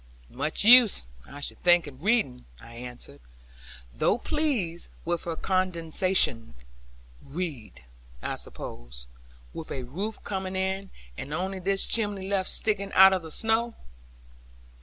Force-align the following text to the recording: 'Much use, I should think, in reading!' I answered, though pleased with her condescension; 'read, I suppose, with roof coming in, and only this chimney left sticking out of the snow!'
'Much 0.31 0.63
use, 0.65 1.05
I 1.29 1.41
should 1.41 1.59
think, 1.61 1.85
in 1.85 2.01
reading!' 2.01 2.45
I 2.59 2.73
answered, 2.73 3.19
though 3.93 4.17
pleased 4.17 4.89
with 5.05 5.25
her 5.25 5.35
condescension; 5.35 6.55
'read, 7.21 7.83
I 8.19 8.33
suppose, 8.33 9.05
with 9.53 9.69
roof 9.69 10.17
coming 10.23 10.55
in, 10.55 10.89
and 11.19 11.31
only 11.35 11.59
this 11.59 11.85
chimney 11.85 12.27
left 12.27 12.49
sticking 12.49 12.91
out 12.93 13.13
of 13.13 13.21
the 13.21 13.29
snow!' 13.29 13.75